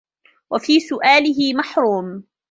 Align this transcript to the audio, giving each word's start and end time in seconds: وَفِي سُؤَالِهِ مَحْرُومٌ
وَفِي 0.51 0.79
سُؤَالِهِ 0.79 1.53
مَحْرُومٌ 1.53 2.23